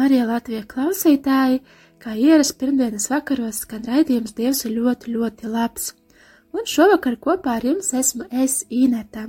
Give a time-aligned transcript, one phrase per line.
[0.00, 1.60] Arī Latvijas klausītāji,
[2.00, 5.90] kā ierasts pirmdienas vakaros, skan raidījums Dievs ir ļoti, ļoti labs.
[6.56, 9.26] Un šovakar kopā ar jums esmu es Ineta.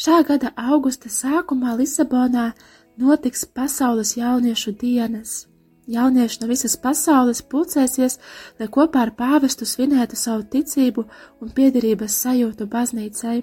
[0.00, 2.52] Šā gada augusta sākumā Lisabonā
[2.96, 5.44] notiks pasaules jauniešu dienas.
[5.90, 8.18] Jaunieši no visas pasaules pulcēsies,
[8.60, 11.04] lai kopā ar pāvestu svinētu savu ticību
[11.42, 13.40] un piederības sajūtu baznīcai.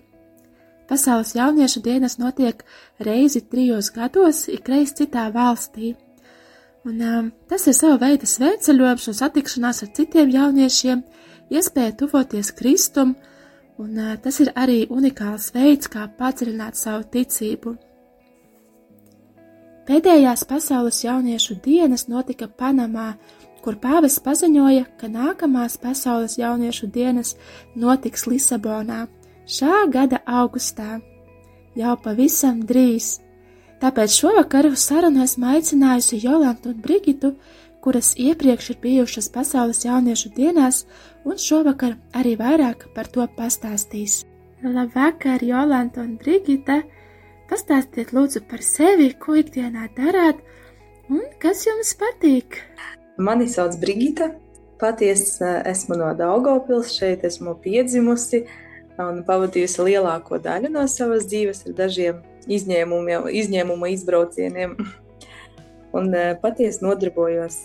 [0.87, 2.63] Pasaules jauniešu dienas notiek
[3.03, 5.95] reizi trijos gados, ikreiz citā valstī.
[6.87, 11.01] Un, um, tas ir sava veida svētceļojums un satikšanās ar citiem jauniešiem,
[11.51, 13.17] iespēja tuvoties Kristum,
[13.83, 17.75] un uh, tas ir arī unikāls veids, kā padziļināt savu ticību.
[19.87, 23.13] Pēdējās pasaules jauniešu dienas notika Panamā,
[23.63, 27.35] kur pāvests paziņoja, ka nākamās pasaules jauniešu dienas
[27.75, 29.03] notiks Lisabonā
[29.47, 30.99] šā gada augustā,
[31.77, 33.17] jau pavisam drīz.
[33.81, 37.35] Tāpēc šovakar uz sarunu esmu aicinājusi Jolantu un Brigitu,
[37.81, 40.83] kuras iepriekš ir bijušas pasaules jauniešu dienās,
[41.23, 44.25] un šovakar arī vairāk par to pastāstīs.
[44.63, 46.81] Labvakar, Jolanta un Brigita!
[47.47, 50.41] Pastāstiet lūdzu par sevi, ko ikdienā darāt
[51.07, 52.57] un kas jums patīk.
[53.17, 54.33] Mani sauc Brigita.
[54.77, 58.66] Patiesi esmu no Daugopils, šeit esmu piedzimusi, uh,
[59.01, 64.77] un pavadījusi lielāko daļu no savas dzīves ar dažiem izņēmumiem, izņēmuma izbraucieniem.
[65.97, 67.59] un e, patiesi nodarbojos.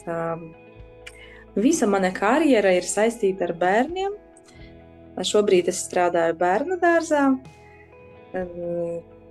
[1.54, 4.16] Visa mana karjera ir saistīta ar bērniem.
[5.28, 7.26] Šobrīd es strādāju bērnu dārzā.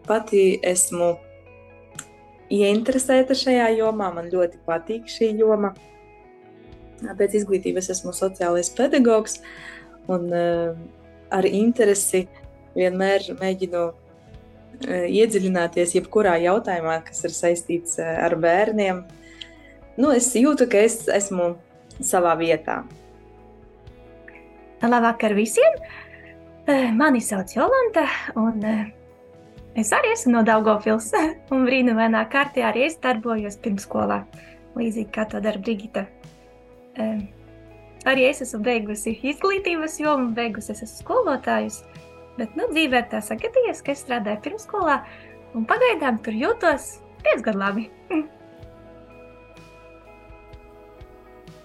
[0.05, 1.15] Pati esmu
[2.53, 4.11] ieinteresēta šajā jomā.
[4.13, 5.73] Man ļoti patīk šī joma.
[7.01, 9.39] Pēc izglītības esmu sociālais pedagogs.
[10.11, 10.77] Un, uh,
[11.31, 12.25] ar interesi
[12.75, 13.93] vienmēr mēģinu e,
[15.21, 19.03] iedziļināties jebkurā jautājumā, kas ir saistīts e, ar bērniem.
[19.99, 21.53] Nu, es jūtu, ka es esmu
[22.03, 22.81] savā vietā.
[24.81, 25.77] Labvakar visiem!
[26.65, 28.05] E, mani sauc Jolanta,
[28.39, 28.63] un
[29.77, 31.11] es arī esmu no Daugopils,
[31.53, 34.23] un brīnumainā kārtī arī es darbojos pirmskolā,
[34.79, 36.07] līdzīgi kā to dara Brigita.
[38.09, 41.83] Arī es esmu beigusi izglītības jomu, beigusi es esmu skolotājus,
[42.39, 44.97] bet nu, dzīvē tā sagadījies, ka es strādāju pirmskolā
[45.53, 46.83] un pagaidām tur jūtos
[47.21, 47.85] diezgan labi.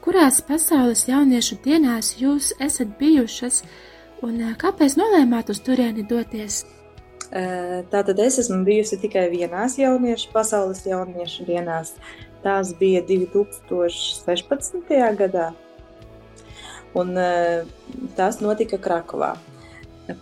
[0.05, 3.65] Kurās pasaules jauniešu dienās jūs esat bijušas
[4.23, 6.55] un kāpēc nolēmāt uz turieni doties?
[7.91, 11.97] Tātad es esmu bijusi tikai vienās jauniešu pasaules jauniešu dienās.
[12.45, 14.87] Tās bija 2016.
[15.19, 15.51] gadā
[16.97, 17.69] un uh,
[18.17, 19.35] tas notika Krakovā.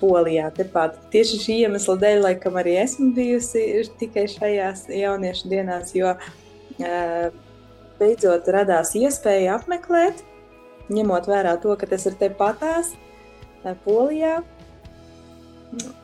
[0.00, 0.46] Polijā.
[0.56, 0.94] Tepat.
[1.12, 7.26] Tieši šī iemesla dēļ, laikam, arī esmu bijusi tikai šajās jauniešu dienās, jo uh,
[7.98, 10.22] beidzot radās iespēja apmeklēt,
[10.88, 14.38] ņemot vērā to, ka tas ir tepatās uh, Polijā.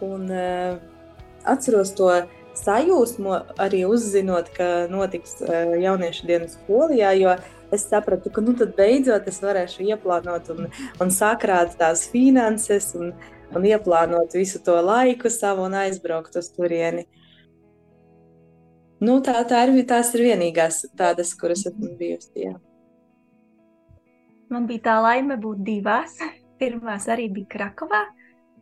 [0.02, 0.26] Un
[1.46, 2.08] atceros to
[2.58, 7.36] sajūsmu arī uzzinot, ka notiks jauniešu dienas Polijā, jo
[7.74, 10.68] es sapratu, ka nu, beidzot es varēšu ieplānot un,
[11.00, 13.14] un sakrāt tās finanses un,
[13.56, 17.06] un ieplānot visu to laiku savu un aizbraukt uz turieni.
[19.00, 22.34] Nu, tā, tā ir, tās ir vienīgās tādas, kuras esmu bijusi.
[22.44, 22.58] Jā.
[24.52, 26.18] Man bija tā laime būt divās.
[26.60, 28.02] Pirmās arī bija Krakovā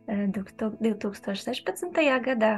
[0.07, 1.97] 2016.
[1.99, 2.53] Eh, gadā.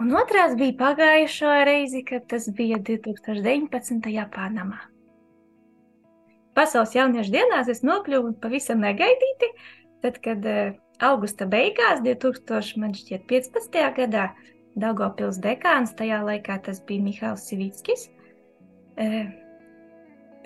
[0.00, 4.08] Un otrās bija pagājušo reizi, kad tas bija 2019.
[4.32, 4.80] Panamā.
[6.56, 9.50] Pasaules jauniešu dienās es nokļuvu pavisam negaidīti,
[10.04, 10.72] tad, kad uh,
[11.04, 13.78] augusta beigās, 2015.
[13.98, 14.32] gadā,
[14.72, 18.06] Daugopils dekāns, tajā laikā tas bija Mihāls Sivickis,
[18.96, 19.28] uh,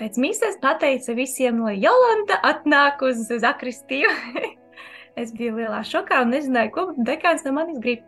[0.00, 4.10] pēc mīsas pateica visiem, lai Jolanta atnāk uz Zakristiju.
[5.22, 8.02] es biju lielā šokā un nezināju, ko dekāns no manis grib.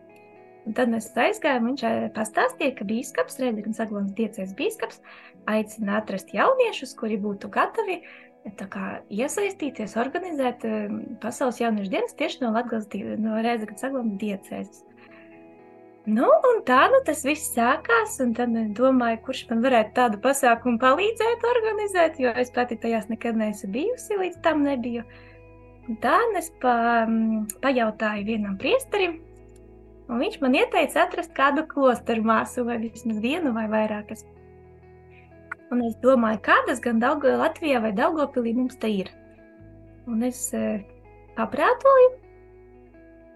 [0.67, 5.03] Un tad mēs aizgājām, viņš eh, pastāstīja, ka bīskaps, Rēdzenes Aglonas diecēs bīskaps,
[5.49, 8.03] aicina atrast jauniešus, kuri būtu gatavi
[9.13, 10.63] iesaistīties, organizēt
[11.21, 12.87] pasaules jauniešu dienas tieši no Latvijas
[13.21, 14.85] no Rēzakļa saglabājas diecēs.
[16.09, 20.81] Nu, un tā nu, tas viss sākās, tad es domāju, kurš man varētu tādu pasākumu
[20.81, 25.05] palīdzēt organizēt, jo es pati tajās nekad neesmu bijusi, līdz tam nebiju.
[25.89, 27.05] Un tā es pa,
[27.61, 29.19] pajautāju vienam priesterim,
[30.09, 34.25] un viņš man ieteica atrast kādu klosteru māsu, vai vismaz vienu vai vairākas.
[35.69, 39.11] Un es domāju, kādas gan Daugo, Latvijā vai Daugopilī mums te ir.
[40.09, 40.79] Un es e,
[41.37, 42.15] paprātoju,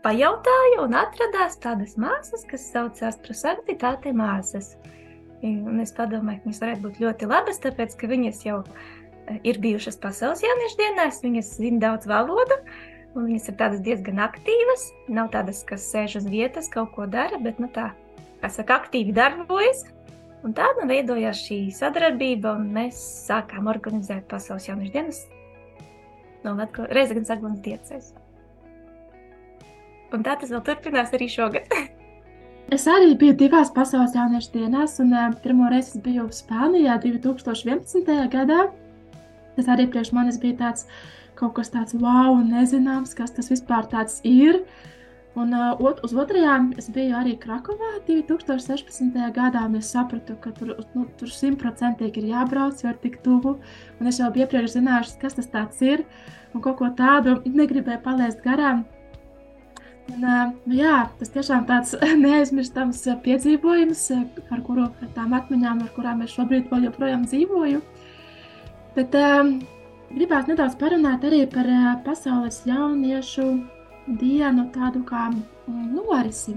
[0.03, 4.75] pajautāju un atradās tādas māsas, kas saucās Prosanktitāte māsas.
[5.43, 9.59] Un es padomāju, ka viņas varētu būt ļoti labas, tāpēc, ka viņas jau eh, ir
[9.63, 12.59] bijušas pasaules jauniešu dienās, viņas zina daudz valodu,
[13.15, 14.89] un viņas ir tādas diezgan aktīvas.
[15.13, 17.91] Nav tādas, kas sēž uz vietas, kaut ko dara, bet, nu tā,
[18.43, 19.85] kā saka, aktīvi darbojas.
[20.43, 22.99] Un tā nu veidojās šī sadarbība, un mēs
[23.29, 25.23] sākām organizēt pasaules jauniešu dienas
[26.43, 26.57] no
[26.91, 28.11] Reizeknas Aglonas diecēs
[30.17, 31.73] un tā tas vēl turpinās arī šogad.
[32.77, 38.13] es arī biju divās pasaules jauniešu dienās, un uh, pirmo reizi es biju Spānijā 2011.
[38.33, 38.67] gadā.
[39.57, 40.87] Tas arī priekš manis bija tāds
[41.39, 43.89] kaut kas tāds wow, nezināms, kas tas vispār
[44.25, 44.63] ir.
[45.33, 49.17] Un uh, ot, uz otrajām es biju arī Krakovā 2016.
[49.33, 49.65] gadā.
[49.79, 53.57] Es sapratu, ka tur nu, simtprocentīgi ir jābrauc, jo ir tik tuvu.
[53.99, 56.05] Un es jau biju iepriekš zinājusi, kas tas ir.
[56.53, 58.85] Un kaut ko tādu negribēju palaist garām.
[60.13, 60.25] Un,
[60.67, 61.95] nu jā, tas tiešām tāds
[62.25, 64.03] neaizmirstams piedzīvojums,
[64.53, 67.81] ar, kuru, ar tām atmiņām, ar kurām es šobrīd vēl joprojām dzīvoju.
[68.99, 69.17] Bet
[70.17, 71.69] gribētu nedaudz parunāt arī par
[72.07, 73.47] pasaules jauniešu
[74.21, 75.31] dienu, tādu kā
[75.67, 76.57] norisi.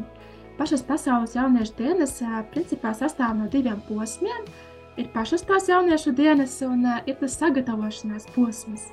[0.57, 2.15] Pašas pasaules jauniešu dienas
[2.53, 4.47] principā sastāv no diviem posmiem.
[4.95, 8.87] Ir pašas tās jauniešu dienas un ir tas sagatavošanās posms.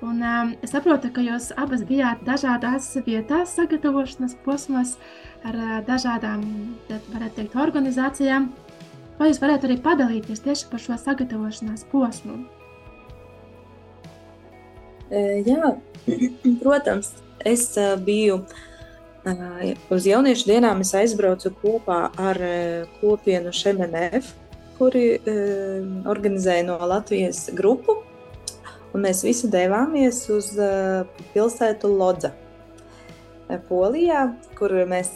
[0.00, 4.94] Un, um, es saprotu, ka jūs abas bijāt dažādās vietās, sagatavošanas posmos,
[5.42, 6.44] ar uh, dažādām
[6.86, 8.52] teikt, organizācijām.
[9.18, 12.38] Vai jūs varētu arī padalīties tieši par šo sagatavošanās posmu?
[15.10, 15.70] Jā,
[16.62, 17.12] protams,
[17.48, 17.70] es
[18.04, 18.42] biju
[19.92, 20.82] uz jauniešu dienām.
[20.84, 22.42] Es aizbraucu kopā ar
[23.00, 24.34] kopienu Šemenef,
[24.76, 25.06] kuri
[26.08, 28.02] organizēja no Latvijas grupu
[28.98, 30.52] mēs visi devāmies uz
[31.34, 32.32] pilsētu Lodza.
[33.48, 34.26] Eh, Polijā,
[34.58, 35.10] kur mēs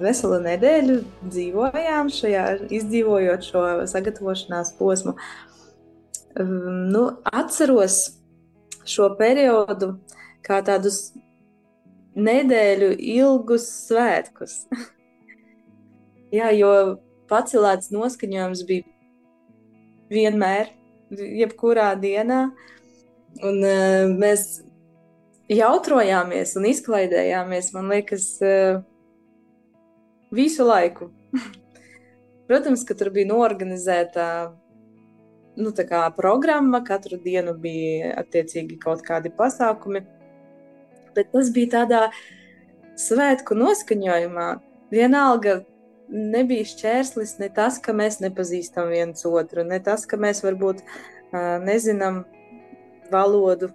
[0.00, 5.16] veselu nedēļu dzīvojām, šajā, izdzīvojot šo sagatavošanās posmu.
[6.36, 8.15] Nu, atceros
[8.88, 9.94] šo periodu
[10.46, 11.10] kā tādus
[12.16, 14.64] nedēļu ilgus svētkus.
[16.36, 16.70] Jā, jo
[17.30, 18.86] pacelēts noskaņojums bija
[20.12, 20.72] vienmēr,
[21.10, 22.46] jebkurā dienā.
[23.44, 24.62] Un uh, mēs
[25.52, 28.80] jautrojāmies un izklaidējāmies, man liekas, uh,
[30.34, 31.10] visu laiku.
[32.48, 34.26] Protams, ka tur bija norganizēta
[35.56, 35.72] nu,
[36.16, 40.04] programma, katru dienu bija attiecīgi kaut kādi pasākumi.
[41.16, 42.02] Bet tas bija tādā
[42.96, 44.48] svētku noskaņojumā.
[44.92, 45.62] Vienalga
[46.08, 51.58] nebija šķērslis ne tas, ka mēs nepazīstam viens otru, ne tas, ka mēs varbūt uh,
[51.64, 52.24] nezinām
[53.10, 53.72] valodu,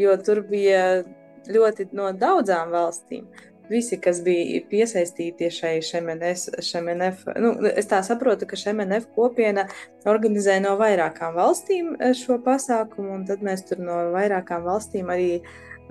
[0.00, 1.04] jo tur bija
[1.48, 3.26] ļoti no daudzām valstīm.
[3.70, 9.64] Visi, kas bija piesaistīti šai šemenef, nu, es tā saprotu, ka šemenef kopiena
[10.04, 15.30] organizē no vairākām valstīm eh, šo pasākumu, un tad mēs tur no vairākām valstīm arī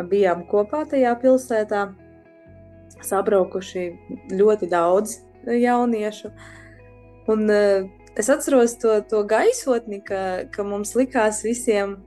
[0.09, 1.87] bijām kopā tajā pilsētā,
[3.03, 3.89] sabraukuši
[4.37, 6.31] ļoti daudz jauniešu.
[7.33, 7.89] Un, uh,
[8.19, 11.97] es atceros to, to gaisotni, ka, ka mums likās visiem,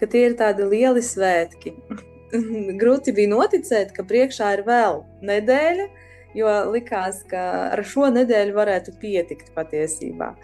[0.00, 1.76] ka tie ir tādi lieli svētki.
[2.80, 5.88] Grūti bija noticēt, ka priekšā ir vēl nedēļa,
[6.38, 7.42] jo likās, ka
[7.74, 10.34] ar šo nedēļu varētu pietikt patiesībā.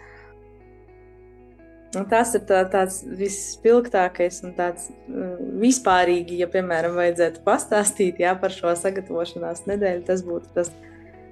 [1.95, 8.35] Un tas ir tā, tāds vispilgtākais un tāds uh, vispārīgi, ja, piemēram, vajadzētu pastāstīt jā,
[8.37, 10.73] par šo sagatavošanās nedēļu, tas būtu tas,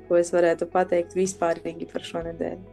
[0.07, 2.63] ko es varētu pateikt vispārīgi par šo nedēļu.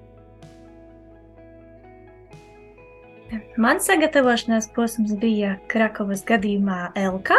[3.57, 7.39] Mans sagatavošanās posms bija Krakovas gadījumā Elka.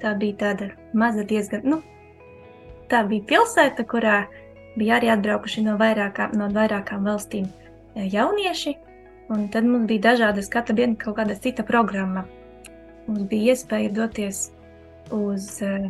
[0.00, 1.80] Tā bija tāda maza, diezgan, nu,
[2.88, 4.22] tā bija pilsēta, kurā
[4.78, 8.76] bija arī atbraukuši no vairākām, no vairākām valstīm eh, jaunieši.
[9.30, 12.24] Un tad mums bija dažādas, katra diena kaut kāda cita programma.
[13.06, 14.48] Mums bija iespēja doties
[15.14, 15.86] uz uh,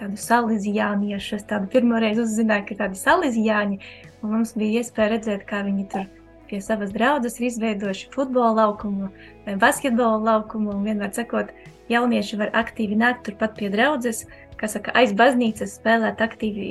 [0.00, 1.36] tādu salīdzjāniešu.
[1.36, 3.80] Es tādu pirmo reizi uzzināju, ka tādi salīdzjāņi,
[4.22, 6.08] un mums bija iespēja redzēt, kā viņi tur
[6.46, 9.08] pie savas draudzes ir izveidojuši futbola laukumu
[9.46, 10.76] vai basketbola laukumu.
[10.76, 11.50] Un vienmēr sakot,
[11.92, 14.24] jaunieši var aktīvi nākt turpat pie draudzes,
[14.60, 16.66] kas saka, aiz baznīcas spēlēt, aktīvi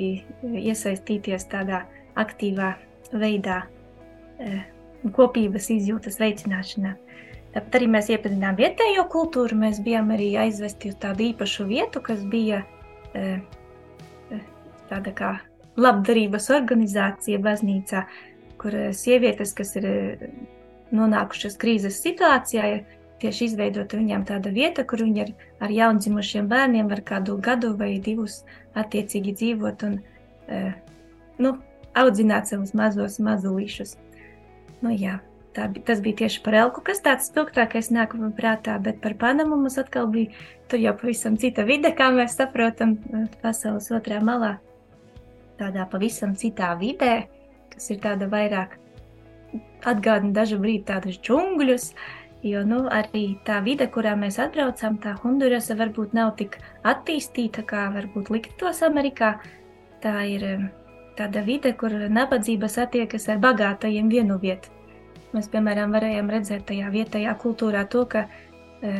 [0.65, 1.84] iesaistīties tādā
[2.19, 2.74] aktīvā
[3.13, 3.63] veidā,
[4.39, 4.62] e,
[5.15, 6.95] kopības izjūtas veicināšanā.
[7.55, 9.55] Tāpat arī mēs iepazinām vietējo kultūru.
[9.60, 12.63] Mēs bijām arī aizvesti uz tādu īpašu vietu, kas bija
[13.13, 13.38] e,
[14.34, 14.39] e,
[14.89, 15.31] tāda kā
[15.79, 18.03] labdarības organizācija baznīcā,
[18.60, 19.88] kur sievietes, kas ir
[20.95, 22.67] nonākušas krīzes situācijā,
[23.24, 25.31] tieši izveidota viņām tāda vieta, kur viņi ar,
[25.63, 28.41] ar jaundzimušiem bērniem var kādu gadu vai divus
[28.75, 30.01] attiecīgi dzīvot un
[31.41, 31.55] nu,
[31.95, 33.95] audzināt savus mazos mazulīšus.
[34.84, 35.19] Nu, jā,
[35.55, 39.57] tā, tas bija tieši par elku, kas tāds spilgtākais nāk man prātā, bet par Panamu
[39.60, 40.34] mums atkal bija
[40.69, 42.98] tur jau pavisam cita vide, kā mēs saprotam,
[43.43, 44.57] pasaules otrā malā.
[45.60, 47.29] Tādā pavisam citā vidē,
[47.72, 48.75] kas ir tāda vairāk
[49.88, 51.91] atgādina dažu brīdi tādus džungļus,
[52.46, 57.88] jo nu, arī tā vide, kurā mēs atbraucām, tā Hondurasa varbūt nav tik attīstīta, kā
[57.96, 59.36] varbūt liktos Amerikā.
[60.04, 60.46] Tā ir
[61.18, 64.70] tāda vide, kur nabadzība satiekas ar bagātajiem vienu vietu.
[65.36, 68.28] Mēs, piemēram, varējām redzēt tajā vietējā kultūrā to, ka
[68.80, 68.92] e,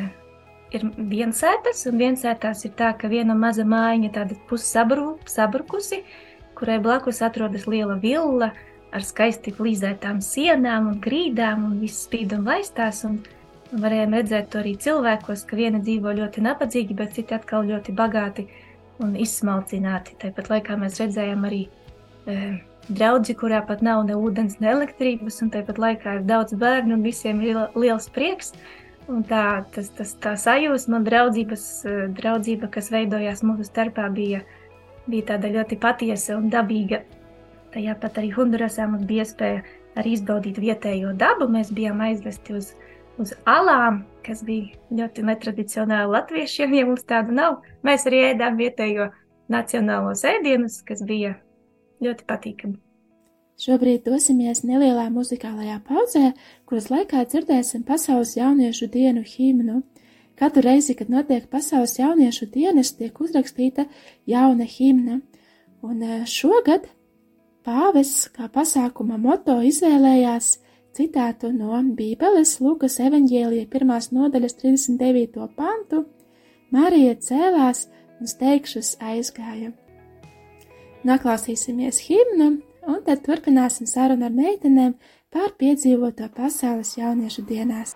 [0.76, 6.02] ir viensētas, un viensētās ir tā, ka viena maza mājiņa tāda pussabrukusi,
[6.58, 8.52] kurai blakus atrodas liela villa
[8.96, 13.20] ar skaisti flīzētām sienām un grīdām, un viss spīd un laistās, un,
[13.76, 18.48] varējām redzēt to arī cilvēkos, ka viena dzīvo ļoti nabadzīgi, bet citi atkal ļoti bagāti
[19.04, 20.16] un izsmalcināti.
[20.22, 22.38] Tāpat laikā mēs redzējām arī e,
[22.88, 27.06] draugi, kurā pat nav ne ūdens, ne elektrības, un tāpat laikā ir daudz bērnu, un
[27.06, 28.54] visiem ir liels prieks.
[29.12, 34.42] Un tā, tas, tas, tā sajūsma un draudzības, e, draudzība, kas veidojās mūsu starpā, bija,
[35.06, 37.04] bija tāda ļoti patiesa un dabīga.
[37.76, 39.64] Tajā pat arī Hondurasā mums bija iespēja
[40.00, 41.50] arī izbaudīt vietējo dabu.
[41.52, 42.70] Mēs bijām aizvesti uz,
[43.20, 47.58] uz alām, kas bija ļoti netradicionāli latviešiem, ja mums tāda nav.
[47.84, 49.10] Mēs arī ēdām vietējo
[49.52, 51.36] nacionālos ēdienus, kas bija
[52.06, 52.80] ļoti patīkami.
[53.60, 56.32] Šobrīd dosimies nelielā muzikālajā pauzē,
[56.68, 59.82] kuras laikā dzirdēsim Pasaules jauniešu dienu himnu.
[60.40, 63.88] Katru reizi, kad notiek Pasaules jauniešu dienas, tiek uzrakstīta
[64.28, 65.22] jauna himna,
[65.84, 66.88] un eh, šogad
[67.66, 70.52] pāvis kā pasākuma moto izvēlējās
[70.96, 75.48] citātu no Bībeles Lūkas evaņģēlija pirmās nodaļas 39.
[75.58, 76.06] pantu
[76.72, 77.88] Marija cēlās
[78.20, 79.74] un steigšus aizgāja.
[81.06, 82.50] Noklausīsimies himnu,
[82.90, 84.96] un tad turpināsim sarunu ar meitenēm
[85.34, 87.94] par piedzīvoto pasaules jauniešu dienās.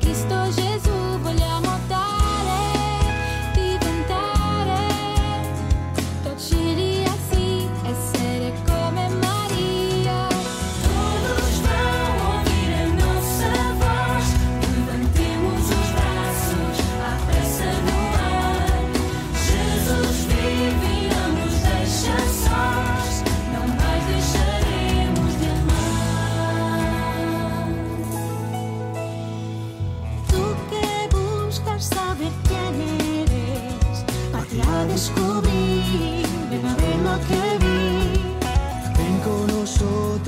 [0.00, 0.65] Que estou.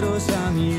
[0.01, 0.78] 我的朋友。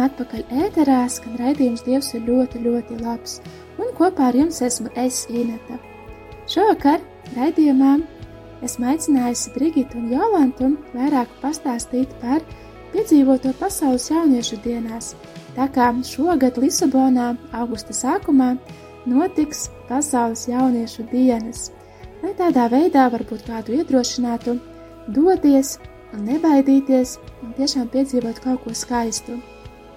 [0.00, 3.34] Esam atpakaļ ēterā, skan raidījums Dievs ir ļoti, ļoti labs,
[3.76, 5.76] un kopā ar jums esmu es Ineta.
[6.48, 7.02] Šovakar
[7.34, 7.98] raidījumā
[8.64, 12.40] esmu aicinājusi Brigitu un Jolantu vairāk pastāstīt par
[12.94, 15.10] piedzīvoto pasaules jauniešu dienās,
[15.58, 18.54] tā kā šogad Lisabonā augusta sākumā
[19.04, 21.74] notiks pasaules jauniešu dienas,
[22.24, 24.56] lai tādā veidā varbūt kādu iedrošinātu
[25.12, 25.76] doties
[26.16, 29.42] un nebaidīties un tiešām piedzīvot kaut ko skaistu.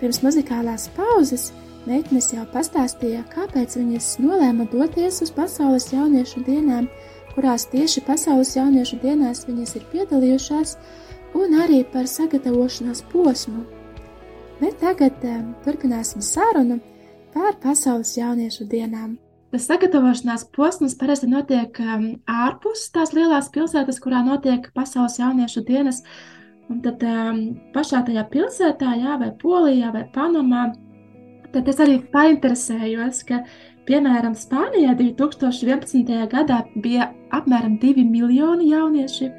[0.04, 1.46] Pirms muzikālās pauzes
[1.88, 6.90] meitenes jau pastāstīja, kāpēc viņas nolēma doties uz pasaules jauniešu dienām,
[7.32, 10.76] kurās tieši pasaules jauniešu dienās viņas ir piedalījušās,
[11.40, 13.64] un arī par sagatavošanās posmu.
[14.60, 16.82] Bet tagad um, turpināsim sarunu
[17.32, 19.16] par pasaules jauniešu dienām.
[19.56, 26.04] Tas sagatavošanās posms parasti notiek um, ārpus tās lielās pilsētas, kurā notiek pasaules jauniešu dienas.
[26.72, 27.42] Un tad um,
[27.76, 30.70] pašā tajā pilsētā, jā, vai Polijā, vai Panamā,
[31.54, 33.42] tad es arī painteresējos, ka,
[33.88, 36.14] piemēram, Spānijā 2011.
[36.32, 39.30] gadā bija apmēram 2 miljoni jaunieši.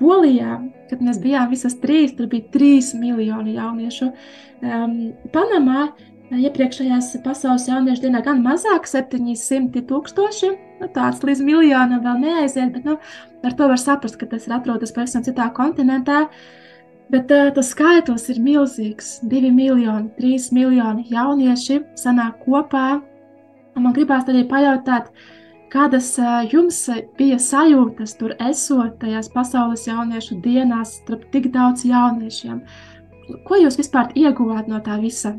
[0.00, 4.12] Polijā, kad mēs bijām visas trīs, tur bija 3 miljoni jauniešu.
[4.60, 4.94] Um,
[5.34, 5.90] Panamā
[6.38, 10.50] iepriekšējās pasaules jauniešu dienā gan mazāk, 700 tūkstoši.
[10.80, 12.96] Nu, tāds līdz miljonam vēl neaiziet, bet nu,
[13.44, 16.26] ar to var saprast, ka tas ir atrodas pavisam citā kontinentā.
[17.10, 19.18] Bet uh, tas skaitlis ir milzīgs.
[19.26, 23.00] Divi miljoni, trīs miljoni jaunieši sanāk kopā.
[23.80, 25.10] Man gribās arī pajautāt,
[25.72, 26.84] kādas uh, jums
[27.18, 32.62] bija sajūtas tur esot tajās pasaules jauniešu dienās starp tik daudz jauniešiem?
[33.46, 35.34] Ko jūs vispār ieguvāt no tā visa?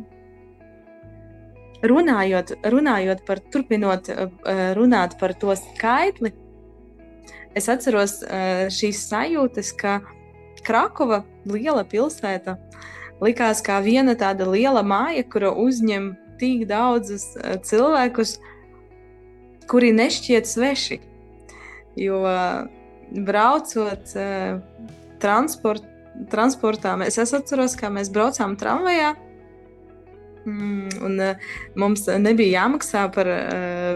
[1.82, 4.30] runājot, runājot par, turpinot uh,
[4.78, 6.34] runāt par to skaitli,
[7.58, 8.20] es atceros
[8.74, 10.00] šīs sajūtas, ka
[10.66, 12.58] Krakova, liela pilsēta,
[13.22, 16.12] likās kā viena tāda liela māja, kura uzņem
[16.42, 17.32] tik daudzus
[17.66, 18.36] cilvēkus,
[19.72, 21.00] kuri nešķiet sveši.
[22.00, 22.22] Jo
[23.12, 24.14] braucot
[25.22, 25.88] transport,
[26.32, 29.16] transportā, es atceros, kā mēs braucām tramvajā.
[30.42, 31.20] Mm, un
[31.78, 33.28] mums nebija jāmaksā par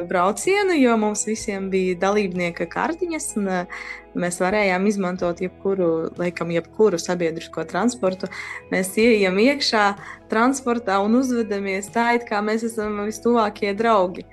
[0.09, 3.29] braucienu, jo mums visiem bija dalībnieka kartiņas.
[3.39, 5.89] Un, uh, mēs varējām izmantot jebkuru,
[6.19, 8.29] laikam, jebkuru sabiedrisko transportu.
[8.71, 9.85] Mēs ieejam iekšā
[10.31, 14.25] transportā un uzvedamies tā, it kā mēs esam vistuvākie draugi.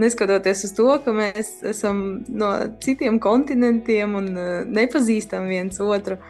[0.00, 2.52] Neskatoties uz to, ka mēs esam no
[2.84, 6.20] citiem kontinentiem un uh, nepazīstam viens otru.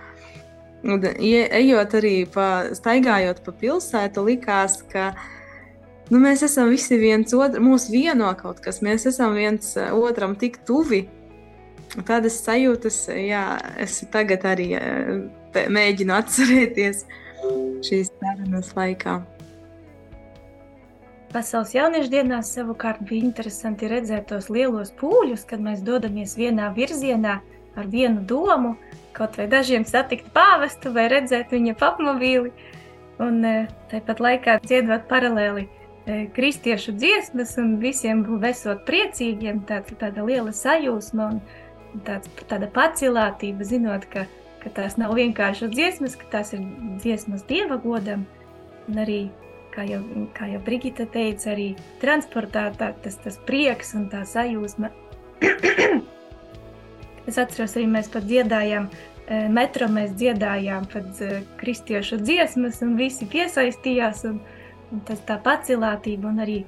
[0.80, 5.10] Un, ejot arī pa, staigājot pa pilsētu, likās, ka
[6.10, 10.60] nu, mēs esam visi viens otru, mūs vieno kaut kas, mēs esam viens otram tik
[10.66, 11.06] tuvi.
[12.06, 13.44] Tādas sajūtas, jā,
[13.82, 14.68] es tagad arī
[15.54, 17.04] mēģinu atcerēties
[17.86, 19.20] šīs sarunas laikā.
[21.30, 27.36] Pasaules jauniešu dienās savukārt bija interesanti redzēt tos lielos pūļus, kad mēs dodamies vienā virzienā
[27.78, 28.74] ar vienu domu,
[29.14, 32.50] kaut vai dažiem satikt pāvestu vai redzēt viņa papmobīli.
[33.22, 33.44] Un
[33.92, 35.68] tāpat laikā dziedot paralēli
[36.06, 41.40] kristiešu dziesmas un visiem esot priecīgiem, tāds, tāda liela sajūsma un
[42.06, 44.26] tāds, tāda pacilātība, zinot, ka,
[44.62, 46.64] ka tās nav vienkārši dziesmas, ka tās ir
[47.02, 48.24] dziesmas dieva godam.
[48.88, 49.20] Un arī,
[49.74, 50.00] kā jau,
[50.34, 54.90] kā jau Brigita teica, arī transportā tā, tas, tas prieks un tā sajūsma.
[57.28, 58.90] es atceros, arī mēs pat dziedājām
[59.30, 61.20] metro mēs dziedājām pat
[61.60, 64.24] kristiešu dziesmas, un visi piesaistījās.
[64.26, 64.40] Un
[65.08, 66.58] tas tā pacilātība, un arī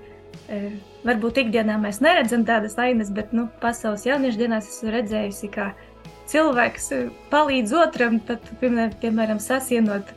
[0.49, 0.61] e,
[1.07, 5.73] varbūt ikdienā mēs neredzam tādas ainas, bet nu, pasaules jauniešu dienās esmu redzējusi, kā
[6.33, 6.91] cilvēks
[7.33, 10.13] palīdz otram, pat, piemēram, sasienot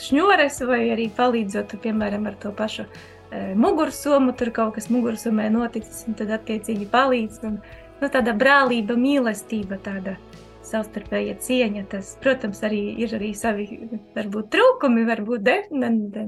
[0.00, 6.04] šņores, vai arī palīdzot, piemēram, ar to pašu e, mugursomu, tur kaut kas mugursomē noticis,
[6.08, 7.42] un tad attiecīgi palīdz.
[7.48, 7.58] Un,
[8.00, 10.16] nu, tāda brālība, mīlestība, tāda
[10.70, 11.84] savstarpēja cieņa.
[11.92, 13.66] Tas, protams, arī ir arī savi
[14.16, 16.26] varbūt, trūkumi, varbūt, de, ne, de,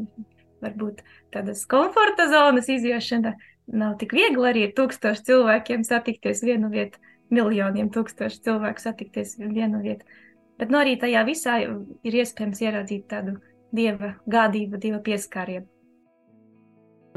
[0.63, 1.03] varbūt
[1.35, 3.35] tādas komforta zonas iziešana.
[3.73, 6.99] Nav tik viegli arī ar tūkstošu cilvēkiem satikties vienu vietu,
[7.33, 10.07] miljoniem tūkstošu cilvēku satikties vienu vietu.
[10.59, 13.39] Bet no nu, arī tajā visā ir iespējams ieraudzīt tādu
[13.75, 15.67] dieva gādību, dieva pieskārienu.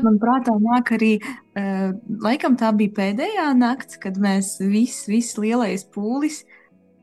[0.04, 1.14] Man prātā nāk arī,
[1.56, 6.42] uh, laikam tā bija pēdējā nakts, kad mēs visi, visi lielais pūlis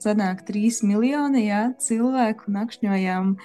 [0.02, 3.37] sanāk trīs miljoni jā, cilvēku nakšņojām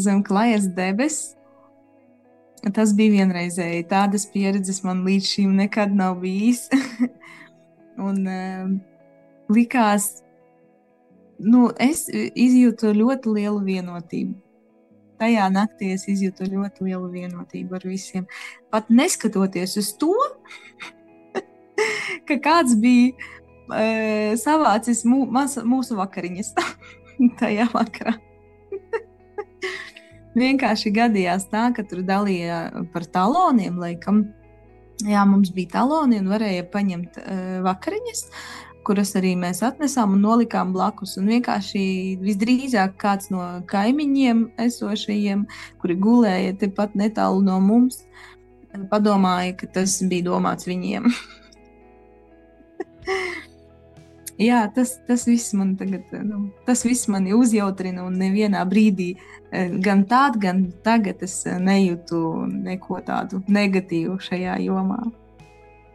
[0.00, 1.35] zem klajas debesis.
[2.74, 3.86] Tas bija vienreizēji.
[3.90, 6.64] Tādas pieredzes man līdz šim nekad nav bijis.
[8.08, 8.72] un um,
[9.52, 10.08] likās,
[11.38, 14.34] nu, es izjūtu ļoti lielu vienotību.
[15.16, 18.26] Tajā naktī es izjūtu ļoti lielu vienotību ar visiem.
[18.72, 20.12] Pat neskatoties uz to,
[22.28, 23.14] ka kāds bija
[23.72, 26.52] e, savācis mū, mūsu vakariņas
[27.40, 28.18] tajā vakarā.
[30.36, 34.26] Vienkārši gadījās tā, ka tur dalīja par taloniem, laikam.
[35.04, 38.22] Jā, mums bija taloni un varēja paņemt uh, vakariņas,
[38.86, 41.16] kuras arī mēs atnesām un nolikām blakus.
[41.20, 41.82] Un vienkārši
[42.20, 45.44] visdrīzāk kāds no kaimiņiem esošajiem,
[45.82, 48.04] kuri gulēja tepat netālu no mums,
[48.92, 51.10] padomāja, ka tas bija domāts viņiem.
[54.36, 59.14] Jā, tas, tas viss man tagad, nu, tas viss mani uzjautrina un nevienā brīdī,
[59.48, 62.20] eh, gan tād, gan tagad es eh, nejūtu
[62.52, 65.00] neko tādu negatīvu šajā jomā.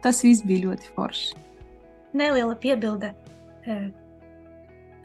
[0.02, 1.36] Tas viss bija ļoti forši.
[2.18, 3.12] Neliela piebilde.
[3.62, 3.84] Eh,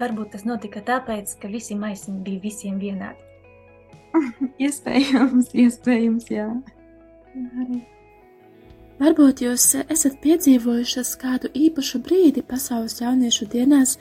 [0.01, 3.21] varbūt tas notika tāpēc, ka visi maisiņi bija visiem vienādi.
[4.65, 6.49] iespējams, iespējams, jā.
[7.37, 7.83] Arī.
[8.97, 13.97] Varbūt jūs esat piedzīvojušas kādu īpašu brīdi pasaules jauniešu dienās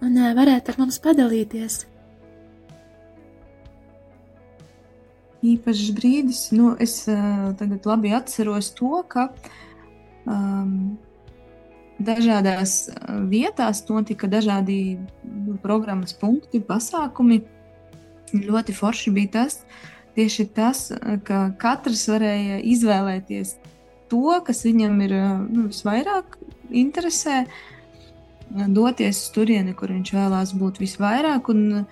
[0.00, 1.82] un varētu ar mums padalīties.
[5.44, 9.26] Īpašs brīdis, nu, es uh, tagad labi atceros to, ka
[10.24, 10.98] um,
[12.00, 12.90] dažādās
[13.28, 17.42] vietās notika dažādi nu, programmas punkti, pasākumi.
[18.30, 19.56] ļoti forši bija tas,
[20.14, 20.86] tieši tas,
[21.24, 23.56] ka katrs varēja izvēlēties
[24.10, 25.16] to, kas viņam ir
[25.48, 26.36] nu, visvairāk
[26.70, 27.44] interesē,
[28.50, 31.50] doties uz turieni, kur viņš vēlās būt visvairāk.
[31.52, 31.84] Un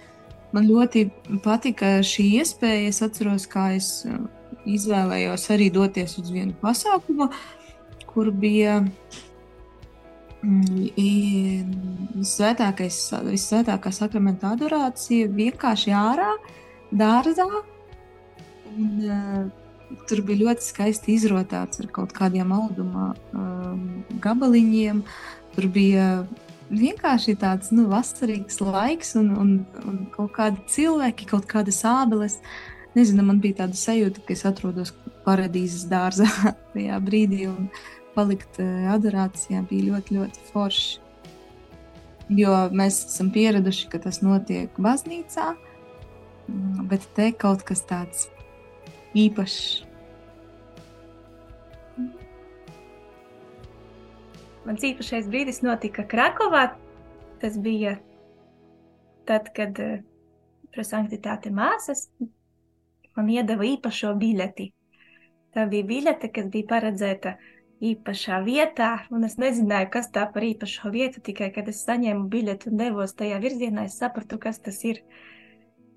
[0.54, 1.06] man ļoti
[1.44, 2.90] patika šī iespēja.
[2.90, 3.92] Es atceros, kā es
[4.68, 7.30] izvēlējos arī doties uz vienu pasākumu,
[8.08, 8.82] kur bija
[12.18, 16.32] visvētākais, visvētākā sakramenta adorācija vienkārši ārā,
[16.94, 17.48] dārzā.
[18.68, 19.50] Un,
[20.08, 23.84] tur bija ļoti skaisti izrotāts ar kaut kādiem auduma um,
[24.24, 25.02] gabaliņiem.
[25.56, 26.08] Tur bija
[26.68, 29.52] vienkārši tāds nu, vasarīgs laiks un, un,
[29.84, 32.40] un kaut kādi cilvēki, kaut kādas ābeles.
[32.96, 34.94] Nezinu, man bija tāda sajūta, ka es atrodos
[35.26, 36.28] paradīzes dārzā
[36.74, 37.46] tajā brīdī.
[37.50, 37.70] Un,
[38.18, 38.58] palikt
[38.90, 41.04] adorācijā bija ļoti, ļoti forši.
[42.38, 45.52] Jo mēs esam pieraduši, ka tas notiek baznīcā,
[46.90, 48.26] bet te kaut kas tāds
[49.16, 49.60] īpašs.
[54.68, 56.66] Mans īpašais brīdis notika Krakovā.
[57.40, 57.94] Tas bija
[59.28, 59.78] tad, kad
[60.74, 62.08] prosanktitāte māsas
[63.16, 64.72] man iedeva īpašo biļeti.
[65.54, 67.38] Tā bija biļete, kas bija paredzēta
[67.88, 71.22] īpašā vietā, un es nezināju, kas tā par īpašo vietu.
[71.24, 75.02] Tikai kad es saņēmu biļeti un devos tajā virzienā, es sapratu, kas tas ir.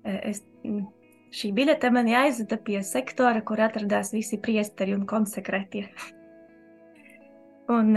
[0.02, 0.42] Es,
[1.32, 5.86] šī biļete man aizveda pie sektora, kur atradās visi priesteri un konsekrētie.
[7.72, 7.96] un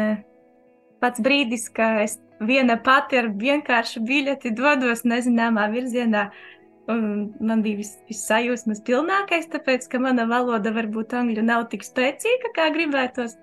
[1.04, 6.30] pats brīdis, ka es viena pati ar vienkāršu biļeti dodos nezināmā virzienā,
[6.88, 11.82] Un man bija viss vis sajūsmas pilnākais, tāpēc, ka mana valoda varbūt angļu nav tik
[11.86, 13.34] spēcīga, kā gribētos,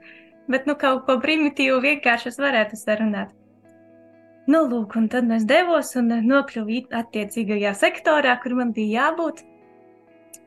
[0.53, 3.33] bet nu kaut ko primitīvu vienkārši es varētu sarunāt.
[4.47, 9.43] Nu, lūk, un tad mēs devos un nokļuvu attiecīgajā sektorā, kur man bija jābūt.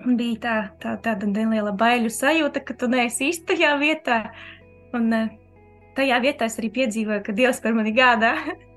[0.04, 4.20] Bija tā, tā, tāda neliela baiļu sajūta, ka tu neesi īstajā vietā.
[4.96, 5.10] Un
[5.98, 8.36] tajā vietā es arī piedzīvoju, ka Dievs par mani gādā.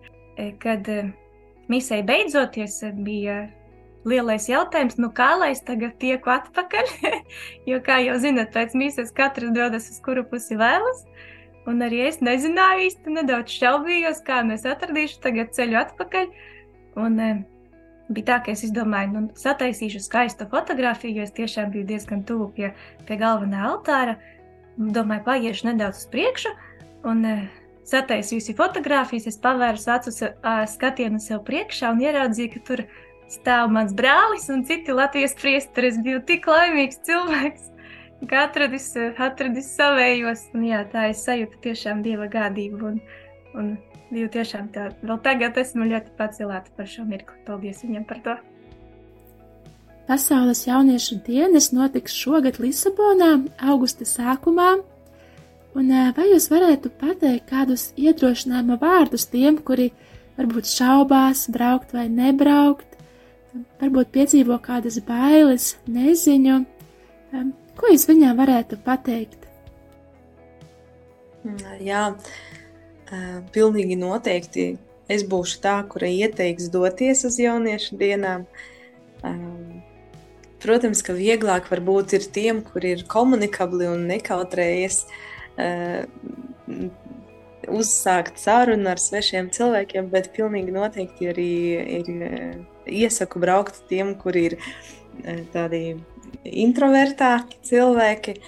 [0.62, 0.86] Kad
[1.68, 3.48] misija beidzoties, bija
[4.08, 6.92] lielais jautājums, nu kā lai es tagad tieku atpakaļ?
[7.70, 11.04] jo, kā jau zinat, pēc mīsas katrs dodas uz kuru pusi vēlas.
[11.68, 16.30] Un arī es nezināju īsti, nedaudz šaubījos, kā mēs atradīšu tagad ceļu atpakaļ.
[17.02, 17.32] Un e,
[18.08, 22.50] bija tā, ka es izdomāju, nu, sataisīšu skaistu fotografiju, jo es tiešām biju diezgan tuvu
[22.56, 22.72] pie,
[23.08, 24.18] pie galvenā altāra.
[24.78, 26.54] Domāju, paiešu nedaudz uz priekšu.
[27.08, 27.38] Un, e,
[27.88, 30.12] Sataisījusi fotogrāfijas, es pavēru acu
[30.68, 32.82] skatienu sev priekšā un ieraudzīju, ka tur
[33.32, 35.88] stāv mans brālis un citi Latvijas priesteri.
[35.94, 37.70] Es biju tik laimīgs cilvēks,
[38.28, 40.50] ka atradis, atradis savējos.
[40.52, 42.92] Un, jā, tā es sajūtu tiešām dieva gādību.
[42.92, 43.00] Un,
[43.56, 43.72] un
[44.12, 47.38] biju tiešām tā, vēl tagad esmu ļoti pacelēta par šo mirkli.
[47.46, 48.36] Paldies viņam par to!
[50.08, 54.78] Pasaules jauniešu dienas notiks šogad Lisabonā, augusta sākumā.
[55.76, 59.90] Un vai jūs varētu pateikt kādus iedrošinājuma vārdus tiem, kuri
[60.38, 62.96] varbūt šaubās, braukt vai nebraukt,
[63.82, 66.62] varbūt piedzīvo kādas bailes, neziņu.
[67.78, 69.44] Ko jūs viņām varētu pateikt?
[71.84, 72.08] Jā,
[73.54, 74.70] pilnīgi noteikti.
[75.08, 78.44] Es būšu tā, kura ieteiks doties uz jauniešu dienām.
[80.60, 85.04] Protams, ka vieglāk varbūt ir tiem, kuri ir komunikabli un nekautrējas
[87.68, 91.50] uzsākt sarunu ar svešiem cilvēkiem, bet pilnīgi noteikti arī
[91.98, 92.06] ir
[92.88, 94.58] iesaku braukt tiem, kuri ir
[95.54, 95.82] tādi
[96.44, 98.38] introvertāki cilvēki.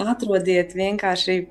[0.00, 1.44] Atrodiet vienkārši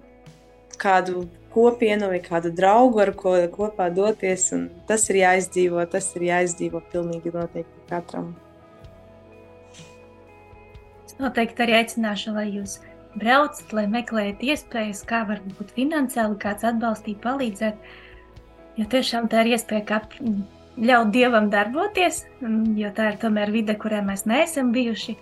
[0.81, 4.49] kādu kopienu vai kādu draugu, ar ko kopā doties.
[4.89, 8.33] Tas ir jāizdzīvo, tas ir jāizdzīvo pilnīgi noteikti katram.
[11.05, 12.79] Es noteikti arī aicināšu, lai jūs
[13.19, 17.93] braucat, lai meklējat iespējas, kā varbūt finansiāli kāds atbalstīt, palīdzēt.
[18.79, 19.99] Jo tiešām tā ir iespēja, kā
[20.81, 22.23] ļaut dievam darboties,
[22.79, 25.15] jo tā ir tomēr vide, kurā mēs neesam bijuši.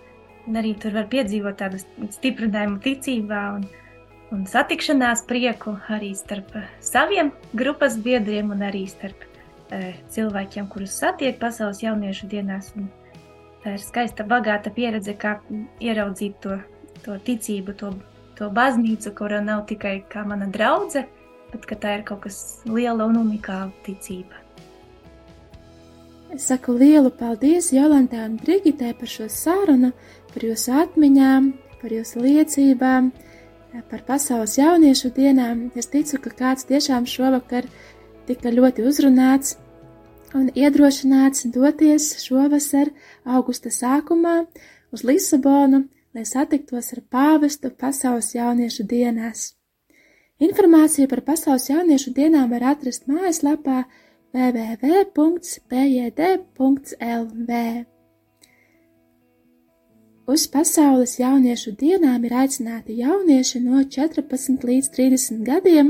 [0.48, 1.78] Un arī tur var piedzīvot tādu
[2.16, 3.66] stiprinājumu ticībā un,
[4.32, 9.26] un satikšanās prieku arī starp saviem grupas biedriem un arī starp
[9.68, 12.72] e, cilvēkiem, kurus satiek pasaules jauniešu dienās.
[12.76, 12.88] Un
[13.64, 15.36] tā ir skaista, bagāta pieredze, kā
[15.80, 16.58] ieraudzīt to,
[17.04, 17.92] to ticību, to,
[18.38, 21.08] to baznīcu, kura nav tikai kā mana draudzene,
[21.52, 24.40] bet tā ir kaut kas liela un unikāla ticība.
[26.32, 29.90] Es saku lielu paldies Jolantai un Brigitai par šo sarunu,
[30.32, 31.50] par jūsu atmiņām,
[31.82, 33.31] par jūsu liecībām, par
[34.06, 35.70] pasaules jauniešu dienām.
[35.76, 37.64] Es ticu, ka kāds tiešām šovakar
[38.26, 39.56] tika ļoti uzrunāts
[40.34, 42.90] un iedrošināts doties šovasar,
[43.24, 44.46] augusta sākumā,
[44.92, 49.54] uz Lisabonu, lai satiktos ar pāvestu pasaules jauniešu dienās.
[50.42, 53.84] Informāciju par pasaules jauniešu dienām var atrast mājaslapā
[54.32, 55.12] www.pjd.lv.
[60.22, 65.88] Uz pasaules jauniešu dienām ir aicināti jaunieši no 14 līdz 30 gadiem,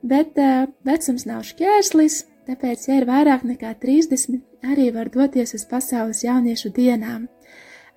[0.00, 2.16] bet uh, vecums nav šķērslis,
[2.48, 7.28] tāpēc, ja ir vairāk nekā 30, arī var doties uz pasaules jauniešu dienām.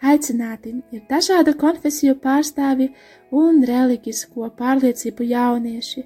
[0.03, 2.89] Aicināti ir dažādu konfesiju pārstāvi
[3.31, 6.03] un reliģisko pārliecību jaunieši.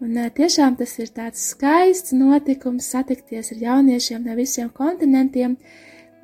[0.00, 5.58] Un uh, tiešām tas ir tāds skaists notikums satikties ar jauniešiem no visiem kontinentiem,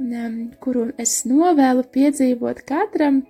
[0.00, 3.22] un, um, kuru es novēlu piedzīvot katram,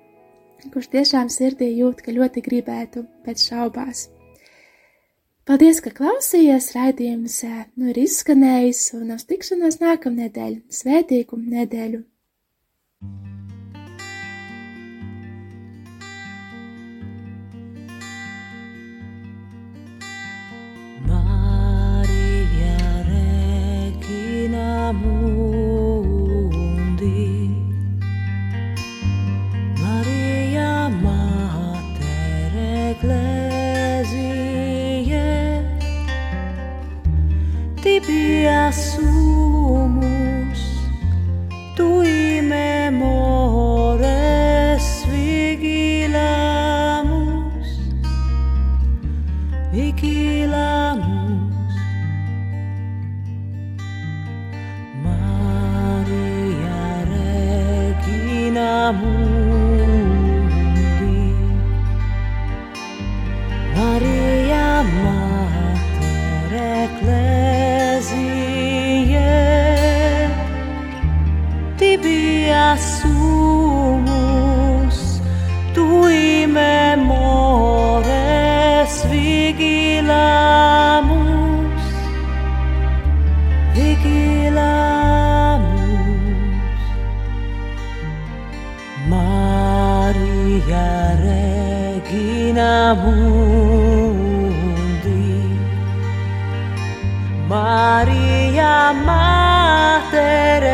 [0.72, 4.08] kurš tiešām sirdī jūt, ka ļoti gribētu pēc šaubās.
[5.46, 6.72] Paldies, ka klausījāties!
[6.74, 10.60] Raidījums ā, nu ir izskanējis, un uz tikšanos nākamnedēļ.
[10.80, 12.02] Svētīgu nedēļu!
[13.06, 13.35] Maria
[79.16, 80.36] vigilamus
[83.74, 85.16] vigilamus
[89.12, 90.88] Maria
[91.24, 94.26] regina mundi.
[97.48, 98.74] Maria
[99.06, 100.64] mater